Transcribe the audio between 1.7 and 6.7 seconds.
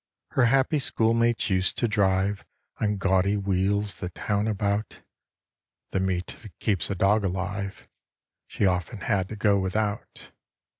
to drive, On gaudy wheels, the town about; The meat that